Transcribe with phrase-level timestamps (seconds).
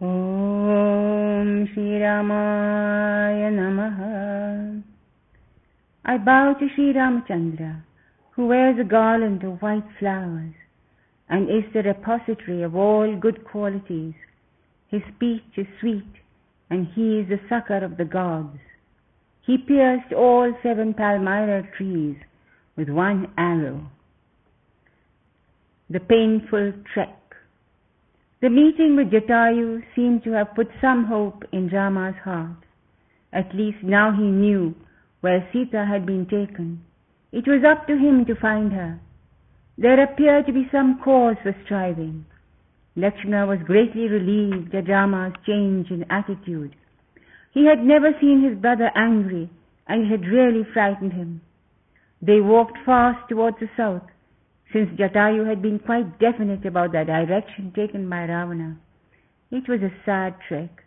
[0.00, 4.82] Om Shri Ramaya Namaha.
[6.04, 7.82] I bow to Sri Ramachandra,
[8.30, 10.54] who wears a garland of white flowers
[11.28, 14.14] and is the repository of all good qualities.
[14.86, 16.12] His speech is sweet,
[16.70, 18.60] and he is the succor of the gods.
[19.44, 22.16] He pierced all seven palmyra trees
[22.76, 23.90] with one arrow.
[25.90, 27.27] The painful trek.
[28.40, 32.56] The meeting with Jatayu seemed to have put some hope in Rama's heart.
[33.32, 34.76] At least now he knew
[35.22, 36.84] where Sita had been taken.
[37.32, 39.00] It was up to him to find her.
[39.76, 42.26] There appeared to be some cause for striving.
[42.94, 46.76] Lakshmana was greatly relieved at Rama's change in attitude.
[47.52, 49.50] He had never seen his brother angry,
[49.88, 51.40] and it had really frightened him.
[52.22, 54.06] They walked fast towards the south,
[54.72, 58.76] since Jatayu had been quite definite about the direction taken by Ravana.
[59.50, 60.82] It was a sad trek.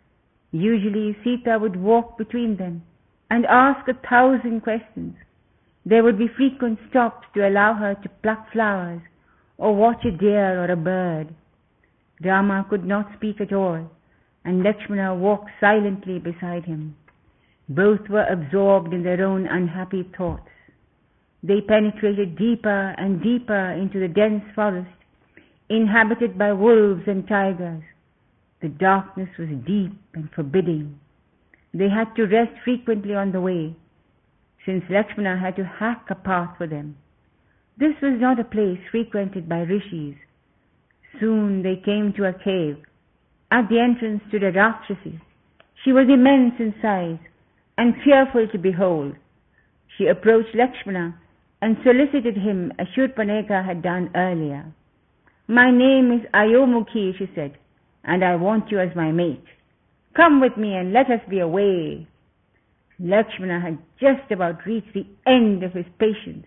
[0.52, 2.82] Usually Sita would walk between them
[3.30, 5.16] and ask a thousand questions.
[5.84, 9.00] There would be frequent stops to allow her to pluck flowers
[9.58, 11.34] or watch a deer or a bird.
[12.24, 13.90] Rama could not speak at all,
[14.44, 16.94] and Lakshmana walked silently beside him.
[17.68, 20.51] Both were absorbed in their own unhappy thoughts.
[21.44, 24.90] They penetrated deeper and deeper into the dense forest,
[25.68, 27.82] inhabited by wolves and tigers.
[28.60, 31.00] The darkness was deep and forbidding.
[31.74, 33.74] They had to rest frequently on the way,
[34.64, 36.96] since Lakshmana had to hack a path for them.
[37.76, 40.14] This was not a place frequented by rishis.
[41.18, 42.76] Soon they came to a cave.
[43.50, 45.20] At the entrance stood a Rakshasi.
[45.82, 47.18] She was immense in size
[47.76, 49.16] and fearful to behold.
[49.96, 51.18] She approached Lakshmana
[51.62, 54.66] and solicited him as Shurpanekha had done earlier.
[55.46, 57.56] My name is Ayomukhi, she said,
[58.02, 59.44] and I want you as my mate.
[60.16, 62.08] Come with me and let us be away.
[62.98, 66.46] Lakshmana had just about reached the end of his patience.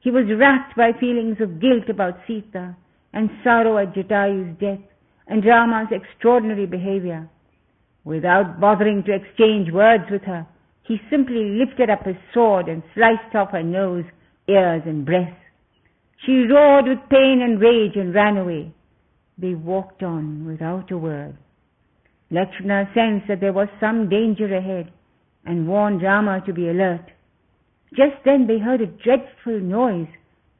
[0.00, 2.74] He was racked by feelings of guilt about Sita
[3.12, 4.80] and sorrow at Jatayu's death
[5.26, 7.28] and Rama's extraordinary behavior.
[8.04, 10.46] Without bothering to exchange words with her,
[10.84, 14.04] he simply lifted up his sword and sliced off her nose,
[14.48, 15.36] ears, and breath.
[16.24, 18.72] She roared with pain and rage and ran away.
[19.36, 21.36] They walked on without a word.
[22.30, 24.92] Lakshmana sensed that there was some danger ahead
[25.44, 27.04] and warned Rama to be alert.
[27.90, 30.08] Just then they heard a dreadful noise,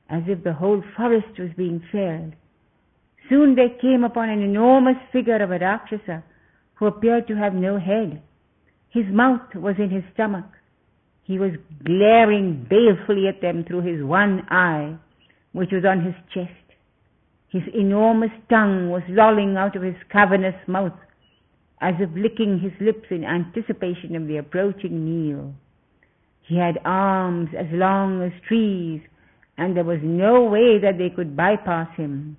[0.08, 2.32] as if the whole forest was being felled.
[3.28, 6.24] Soon they came upon an enormous figure of a Rakshasa
[6.74, 8.22] who appeared to have no head.
[8.90, 10.46] His mouth was in his stomach.
[11.28, 11.52] He was
[11.84, 14.96] glaring balefully at them through his one eye,
[15.52, 16.54] which was on his chest.
[17.50, 20.98] His enormous tongue was lolling out of his cavernous mouth,
[21.82, 25.54] as if licking his lips in anticipation of the approaching meal.
[26.40, 29.02] He had arms as long as trees,
[29.58, 32.38] and there was no way that they could bypass him.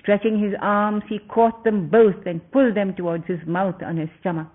[0.00, 4.08] Stretching his arms, he caught them both and pulled them towards his mouth on his
[4.20, 4.48] stomach.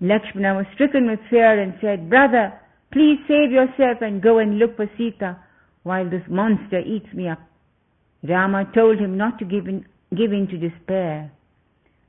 [0.00, 2.52] Lakshmana was stricken with fear and said, Brother,
[2.92, 5.38] please save yourself and go and look for Sita
[5.84, 7.38] while this monster eats me up.
[8.28, 11.30] Rama told him not to give in, give in to despair.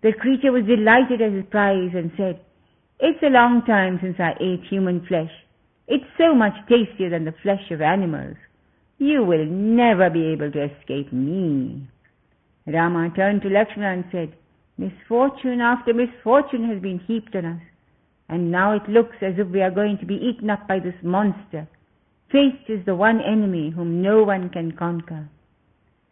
[0.03, 2.41] The creature was delighted at his prize and said,
[2.99, 5.31] It's a long time since I ate human flesh.
[5.87, 8.35] It's so much tastier than the flesh of animals.
[8.97, 11.87] You will never be able to escape me.
[12.65, 14.33] Rama turned to Lakshmana and said,
[14.77, 17.61] Misfortune after misfortune has been heaped on us,
[18.29, 20.95] and now it looks as if we are going to be eaten up by this
[21.03, 21.67] monster.
[22.31, 25.29] Fate is the one enemy whom no one can conquer.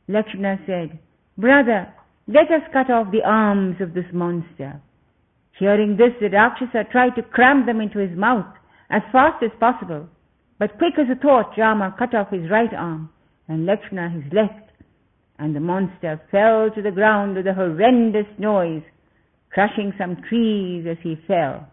[0.07, 0.99] Lakshmana said,
[1.37, 1.93] Brother,
[2.27, 4.81] let us cut off the arms of this monster.
[5.59, 8.45] Hearing this, the Rakshasa tried to cram them into his mouth
[8.89, 10.07] as fast as possible.
[10.57, 13.09] But quick as a thought, Rama cut off his right arm
[13.47, 14.71] and Lakshmana his left,
[15.37, 18.83] and the monster fell to the ground with a horrendous noise,
[19.51, 21.67] crushing some trees as he fell.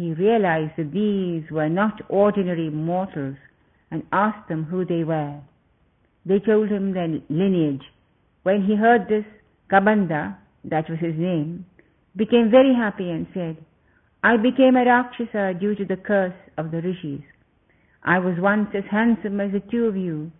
[0.00, 3.36] He realized that these were not ordinary mortals
[3.90, 5.38] and asked them who they were.
[6.24, 7.82] They told him their lineage.
[8.42, 9.26] When he heard this,
[9.70, 11.66] Kabanda, that was his name,
[12.16, 13.58] became very happy and said,
[14.24, 17.20] I became a Rakshasa due to the curse of the rishis.
[18.02, 20.32] I was once as handsome as the two of you,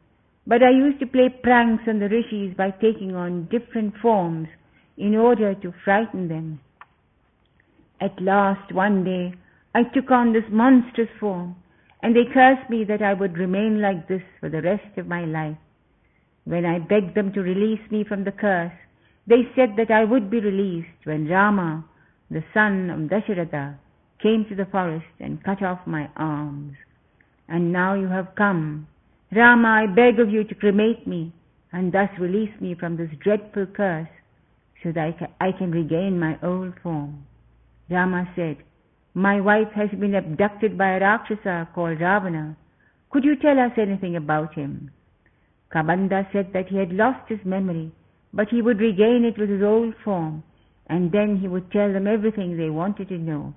[0.46, 4.48] but I used to play pranks on the rishis by taking on different forms
[4.96, 6.60] in order to frighten them.
[8.00, 9.34] At last, one day,
[9.74, 11.56] I took on this monstrous form,
[12.02, 15.24] and they cursed me that I would remain like this for the rest of my
[15.24, 15.56] life.
[16.44, 18.72] When I begged them to release me from the curse,
[19.26, 21.84] They said that I would be released when Rama,
[22.30, 23.76] the son of Dasharatha,
[24.20, 26.74] came to the forest and cut off my arms.
[27.48, 28.88] And now you have come.
[29.30, 31.32] Rama, I beg of you to cremate me
[31.72, 34.08] and thus release me from this dreadful curse
[34.82, 37.24] so that I can, I can regain my old form.
[37.88, 38.56] Rama said,
[39.14, 42.56] My wife has been abducted by a Rakshasa called Ravana.
[43.10, 44.92] Could you tell us anything about him?
[45.74, 47.90] Kabanda said that he had lost his memory,
[48.32, 50.44] but he would regain it with his old form,
[50.86, 53.52] and then he would tell them everything they wanted to know.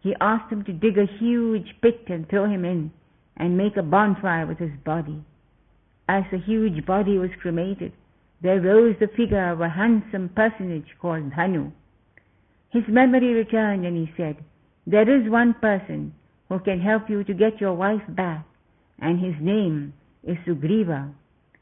[0.00, 2.92] He asked them to dig a huge pit and throw him in,
[3.36, 5.24] and make a bonfire with his body.
[6.08, 7.92] As the huge body was cremated,
[8.42, 11.72] there rose the figure of a handsome personage called Dhanu.
[12.70, 14.36] His memory returned and he said,
[14.86, 16.14] There is one person
[16.48, 18.46] who can help you to get your wife back,
[18.98, 21.12] and his name is Sugriva.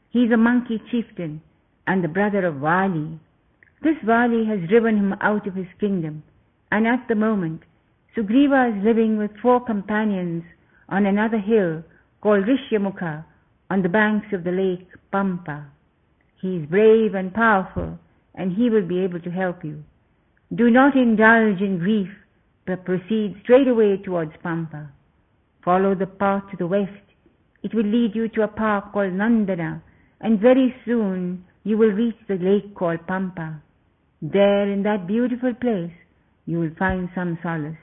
[0.09, 1.41] He is a monkey chieftain
[1.87, 3.19] and the brother of Vali.
[3.81, 6.23] This Vali has driven him out of his kingdom,
[6.71, 7.61] and at the moment
[8.15, 10.43] Sugriva is living with four companions
[10.89, 11.83] on another hill
[12.21, 13.25] called Rishyamukha
[13.69, 15.65] on the banks of the lake Pampa.
[16.41, 17.97] He is brave and powerful,
[18.35, 19.83] and he will be able to help you.
[20.53, 22.09] Do not indulge in grief,
[22.65, 24.89] but proceed straight away towards Pampa.
[25.63, 26.91] Follow the path to the west.
[27.63, 29.81] It will lead you to a park called Nandana,
[30.21, 33.61] and very soon you will reach the lake called Pampa.
[34.21, 35.91] There, in that beautiful place,
[36.45, 37.77] you will find some solace.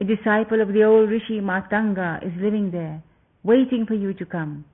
[0.00, 3.02] A disciple of the old Rishi Matanga is living there,
[3.42, 4.64] waiting for you to come.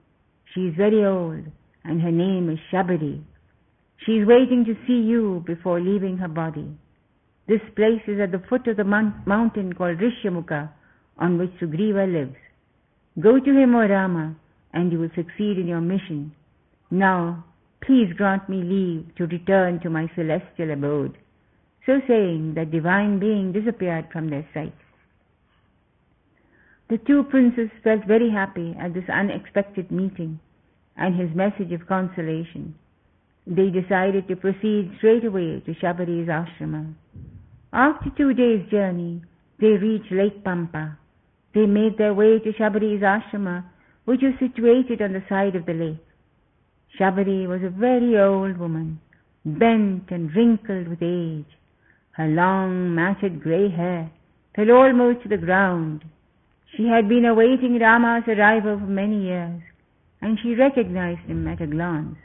[0.52, 1.44] She is very old,
[1.84, 3.22] and her name is Shabari.
[4.04, 6.68] She is waiting to see you before leaving her body.
[7.52, 8.84] This place is at the foot of the
[9.26, 10.70] mountain called Rishyamukha,
[11.18, 12.38] on which Sugriva lives.
[13.20, 14.34] Go to him, O Rama,
[14.72, 16.32] and you will succeed in your mission.
[16.90, 17.44] Now,
[17.82, 21.18] please grant me leave to return to my celestial abode.
[21.84, 24.74] So saying, the divine being disappeared from their sight.
[26.88, 30.40] The two princes felt very happy at this unexpected meeting
[30.96, 32.76] and his message of consolation.
[33.46, 36.94] They decided to proceed straight away to Shabari's ashrama.
[37.72, 39.22] After two days' journey,
[39.58, 40.98] they reached Lake Pampa.
[41.54, 43.64] They made their way to Shabari's ashrama,
[44.04, 46.04] which was situated on the side of the lake.
[46.98, 49.00] Shabari was a very old woman,
[49.46, 51.46] bent and wrinkled with age.
[52.10, 54.10] Her long, matted grey hair
[54.54, 56.04] fell almost to the ground.
[56.76, 59.62] She had been awaiting Rama's arrival for many years,
[60.20, 62.18] and she recognized him at a glance.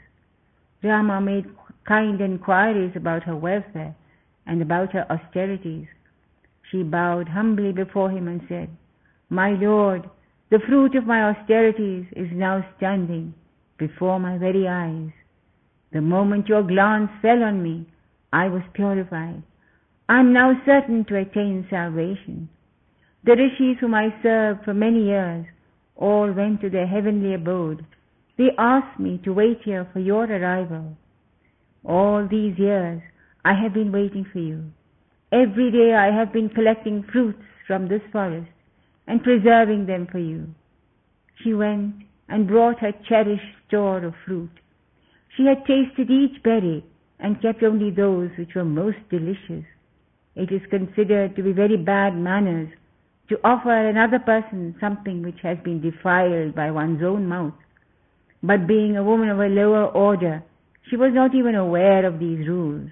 [0.82, 1.46] Rama made
[1.86, 3.94] kind inquiries about her welfare
[4.48, 5.86] and about her austerities.
[6.70, 8.70] She bowed humbly before him and said,
[9.28, 10.08] My Lord,
[10.50, 13.34] the fruit of my austerities is now standing
[13.78, 15.10] before my very eyes.
[15.92, 17.86] The moment your glance fell on me,
[18.32, 19.42] I was purified.
[20.08, 22.48] I am now certain to attain salvation.
[23.24, 25.46] The rishis whom I served for many years
[25.96, 27.84] all went to their heavenly abode.
[28.38, 30.96] They asked me to wait here for your arrival.
[31.84, 33.02] All these years
[33.48, 34.62] I have been waiting for you.
[35.32, 38.50] Every day I have been collecting fruits from this forest
[39.06, 40.48] and preserving them for you.
[41.42, 41.94] She went
[42.28, 44.50] and brought her cherished store of fruit.
[45.34, 46.84] She had tasted each berry
[47.20, 49.64] and kept only those which were most delicious.
[50.36, 52.68] It is considered to be very bad manners
[53.30, 57.54] to offer another person something which has been defiled by one's own mouth.
[58.42, 60.44] But being a woman of a lower order,
[60.90, 62.90] she was not even aware of these rules.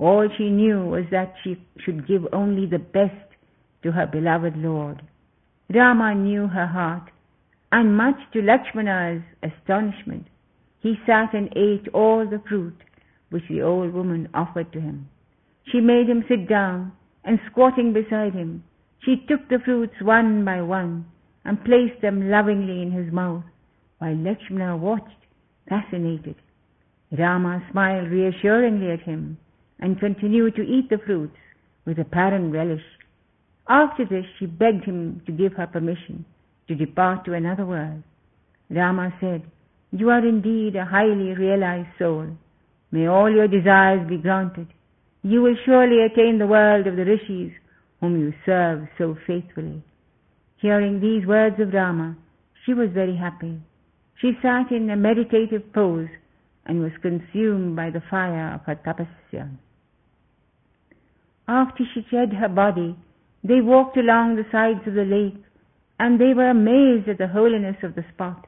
[0.00, 3.36] All she knew was that she should give only the best
[3.82, 5.02] to her beloved Lord.
[5.68, 7.10] Rama knew her heart,
[7.70, 10.26] and much to Lakshmana's astonishment,
[10.80, 12.78] he sat and ate all the fruit
[13.28, 15.10] which the old woman offered to him.
[15.70, 16.92] She made him sit down,
[17.22, 18.64] and squatting beside him,
[19.00, 21.04] she took the fruits one by one
[21.44, 23.44] and placed them lovingly in his mouth,
[23.98, 25.26] while Lakshmana watched,
[25.68, 26.36] fascinated.
[27.12, 29.36] Rama smiled reassuringly at him
[29.80, 31.36] and continued to eat the fruits
[31.84, 32.84] with apparent relish.
[33.68, 36.24] After this, she begged him to give her permission
[36.68, 38.02] to depart to another world.
[38.70, 39.42] Rama said,
[39.90, 42.28] You are indeed a highly realized soul.
[42.92, 44.68] May all your desires be granted.
[45.22, 47.52] You will surely attain the world of the rishis
[48.00, 49.82] whom you serve so faithfully.
[50.56, 52.16] Hearing these words of Rama,
[52.64, 53.60] she was very happy.
[54.20, 56.08] She sat in a meditative pose
[56.66, 59.50] and was consumed by the fire of her tapasya.
[61.50, 62.94] After she shed her body,
[63.42, 65.42] they walked along the sides of the lake,
[65.98, 68.46] and they were amazed at the holiness of the spot.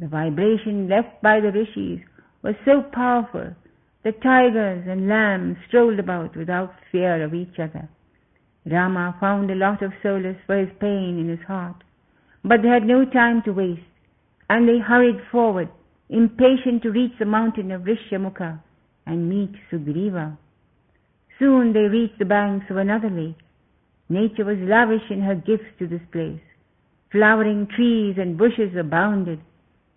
[0.00, 2.00] The vibration left by the rishis
[2.42, 3.54] was so powerful
[4.02, 7.88] that tigers and lambs strolled about without fear of each other.
[8.66, 11.84] Rama found a lot of solace for his pain in his heart,
[12.42, 13.94] but they had no time to waste,
[14.50, 15.68] and they hurried forward,
[16.08, 18.60] impatient to reach the mountain of Rishyamukha
[19.06, 20.36] and meet Sugriva.
[21.44, 23.36] Soon they reached the banks of another lake.
[24.08, 26.40] Nature was lavish in her gifts to this place.
[27.12, 29.38] Flowering trees and bushes abounded.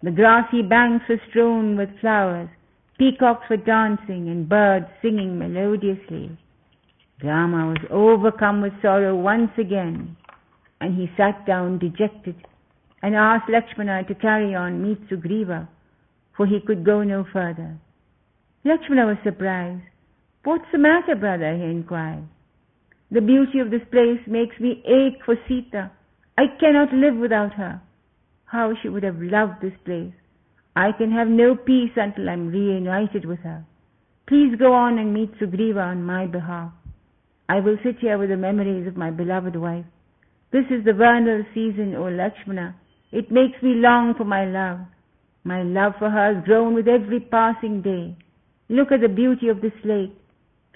[0.03, 2.49] The grassy banks were strewn with flowers.
[2.99, 6.37] Peacocks were dancing and birds singing melodiously.
[7.23, 10.17] Rama was overcome with sorrow once again,
[10.81, 12.35] and he sat down dejected
[13.01, 15.69] and asked Lakshmana to carry on meet Sugriva,
[16.35, 17.77] for he could go no further.
[18.65, 19.83] Lakshmana was surprised.
[20.47, 21.57] What's the matter, brother?
[21.57, 22.23] he inquired.
[23.11, 25.91] The beauty of this place makes me ache for Sita.
[26.37, 27.81] I cannot live without her.
[28.45, 30.13] How she would have loved this place.
[30.73, 33.65] I can have no peace until I am reunited with her.
[34.25, 36.71] Please go on and meet Sugriva on my behalf.
[37.49, 39.83] I will sit here with the memories of my beloved wife.
[40.53, 42.73] This is the vernal season, O Lakshmana.
[43.11, 44.79] It makes me long for my love.
[45.43, 48.15] My love for her has grown with every passing day.
[48.69, 50.15] Look at the beauty of this lake,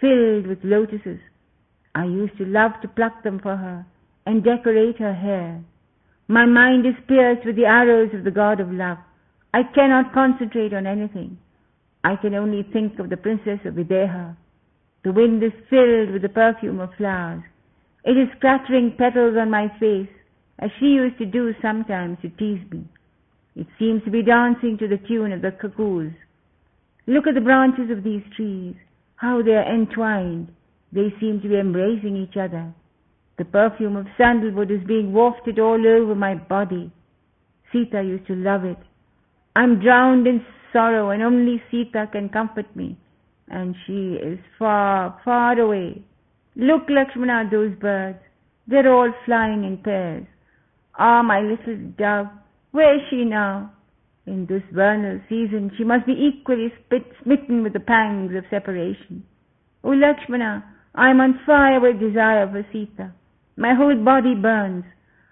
[0.02, 1.20] filled with lotuses.
[1.96, 3.86] I used to love to pluck them for her
[4.26, 5.64] and decorate her hair.
[6.28, 8.98] My mind is pierced with the arrows of the god of love.
[9.54, 11.38] I cannot concentrate on anything.
[12.04, 14.36] I can only think of the princess of Videha.
[15.04, 17.44] The wind is filled with the perfume of flowers.
[18.04, 20.10] It is scattering petals on my face,
[20.60, 22.86] as she used to do sometimes to tease me.
[23.56, 26.14] It seems to be dancing to the tune of the cuckoos.
[27.08, 28.76] Look at the branches of these trees,
[29.22, 30.52] how they are entwined.
[30.92, 32.74] They seem to be embracing each other.
[33.38, 36.92] The perfume of sandalwood is being wafted all over my body.
[37.72, 38.80] Sita used to love it.
[39.56, 42.98] I'm drowned in sorrow and only Sita can comfort me.
[43.48, 46.02] And she is far, far away.
[46.56, 48.20] Look, Lakshmana, those birds.
[48.68, 50.26] They're all flying in pairs.
[50.98, 52.28] Ah, my little dove,
[52.72, 53.72] where is she now?
[54.32, 56.72] In this vernal season, she must be equally
[57.22, 59.26] smitten with the pangs of separation.
[59.84, 60.64] O Lakshmana,
[60.96, 63.12] I am on fire with desire for Sita.
[63.58, 64.86] My whole body burns.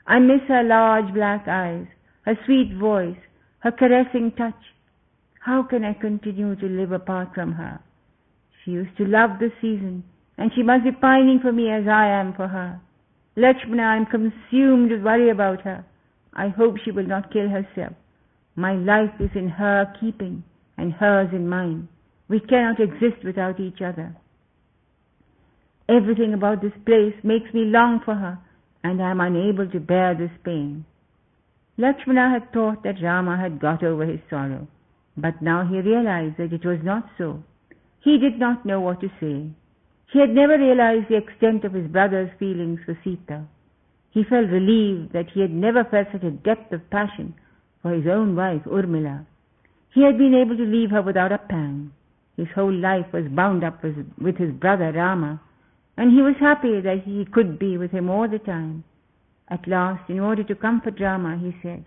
[0.06, 1.88] I miss her large black eyes,
[2.26, 3.16] her sweet voice,
[3.60, 4.62] her caressing touch.
[5.40, 7.80] How can I continue to live apart from her?
[8.66, 10.04] She used to love the season,
[10.38, 12.82] and she must be pining for me as I am for her.
[13.38, 15.86] Lakshmana, I am consumed with worry about her.
[16.34, 17.94] I hope she will not kill herself.
[18.56, 20.44] My life is in her keeping,
[20.78, 21.88] and hers in mine.
[22.28, 24.16] We cannot exist without each other.
[25.88, 28.38] Everything about this place makes me long for her,
[28.84, 30.86] and I am unable to bear this pain.
[31.78, 34.68] Lakshmana had thought that Rama had got over his sorrow,
[35.18, 37.44] but now he realized that it was not so.
[38.02, 39.50] He did not know what to say.
[40.12, 43.46] He had never realized the extent of his brother's feelings for Sita.
[44.12, 47.34] He felt relieved that he had never felt such a depth of passion
[47.82, 49.26] for his own wife, Urmila.
[49.94, 51.92] He had been able to leave her without a pang.
[52.38, 55.42] His whole life was bound up with his brother Rama,
[55.98, 58.84] and he was happy that he could be with him all the time.
[59.50, 61.86] At last, in order to comfort Rama, he said,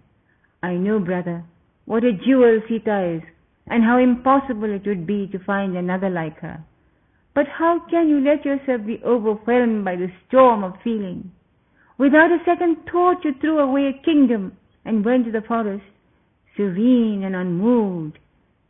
[0.62, 1.44] I know, brother,
[1.86, 3.22] what a jewel Sita is,
[3.66, 6.64] and how impossible it would be to find another like her.
[7.34, 11.32] But how can you let yourself be overwhelmed by the storm of feeling?
[11.98, 15.84] Without a second thought, you threw away a kingdom and went to the forest,
[16.56, 18.18] serene and unmoved.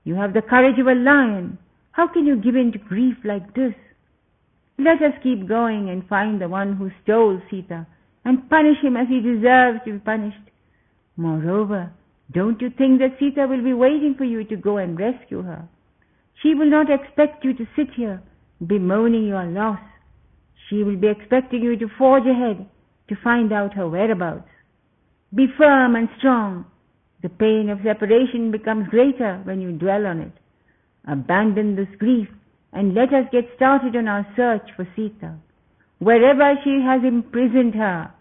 [0.05, 1.59] You have the courage of a lion.
[1.93, 3.75] How can you give in to grief like this?
[4.79, 7.87] Let us keep going and find the one who stole Sita
[8.25, 10.51] and punish him as he deserves to be punished.
[11.17, 11.93] Moreover,
[12.33, 15.69] don't you think that Sita will be waiting for you to go and rescue her?
[16.43, 18.23] She will not expect you to sit here
[18.67, 19.81] bemoaning your loss.
[20.69, 22.67] She will be expecting you to forge ahead
[23.09, 24.49] to find out her whereabouts.
[25.35, 26.67] Be firm and strong.
[27.23, 30.33] The pain of separation becomes greater when you dwell on it.
[31.09, 32.29] Abandon this grief
[32.73, 35.35] and let us get started on our search for Sita.
[35.99, 38.13] Wherever she has imprisoned her,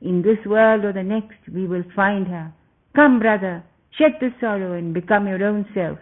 [0.00, 2.52] in this world or the next, we will find her.
[2.94, 3.64] Come, brother,
[3.98, 5.98] shed the sorrow and become your own self,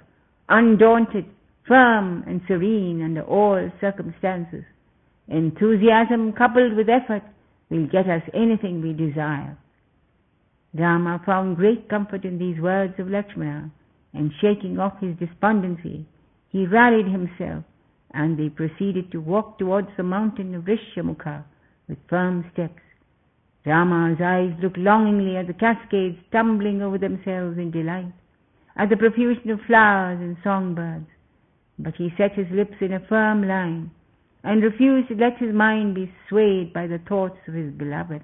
[0.48, 1.24] undaunted,
[1.66, 4.64] firm and serene under all circumstances.
[5.28, 7.22] Enthusiasm coupled with effort
[7.70, 9.56] will get us anything we desire.
[10.78, 13.70] Rama found great comfort in these words of Lakshmana,
[14.12, 16.06] and shaking off his despondency,
[16.48, 17.64] he rallied himself
[18.12, 21.44] and they proceeded to walk towards the mountain of Rishyamukha
[21.88, 22.80] with firm steps.
[23.66, 28.12] Rama's eyes looked longingly at the cascades tumbling over themselves in delight,
[28.76, 31.06] at the profusion of flowers and songbirds.
[31.78, 33.90] but he set his lips in a firm line
[34.42, 38.22] and refused to let his mind be swayed by the thoughts of his beloved.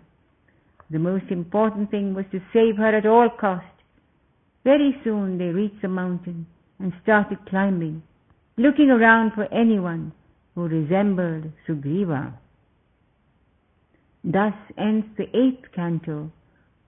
[0.93, 3.65] The most important thing was to save her at all cost.
[4.63, 6.47] Very soon they reached the mountain
[6.79, 8.03] and started climbing,
[8.59, 10.13] looking around for anyone
[10.55, 12.35] who resembled Sugriva.
[14.23, 16.31] Thus ends the eighth canto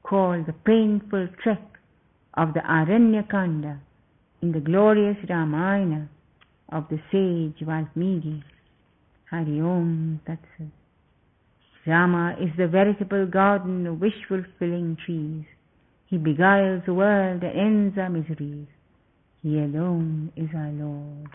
[0.03, 1.63] called the painful trek
[2.35, 3.81] of the Aranyakanda
[4.43, 6.11] in the glorious Ramayana
[6.71, 8.45] of the sage Valmiki.
[9.31, 10.84] Hari Om Tat Sat.
[11.87, 15.45] Rama is the veritable garden of wish fulfilling trees.
[16.07, 18.67] He beguiles the world and ends our miseries.
[19.43, 21.29] He alone is our Lord.